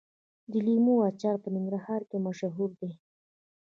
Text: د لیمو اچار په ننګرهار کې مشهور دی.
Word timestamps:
د 0.51 0.53
لیمو 0.65 0.95
اچار 1.09 1.35
په 1.43 1.49
ننګرهار 1.55 2.01
کې 2.09 2.17
مشهور 2.27 2.69
دی. 2.79 2.91